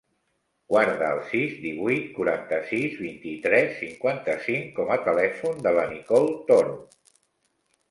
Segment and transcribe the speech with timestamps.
[0.71, 6.77] Guarda el sis, divuit, quaranta-sis, vint-i-tres, cinquanta-cinc com a telèfon de la Nicole Toro.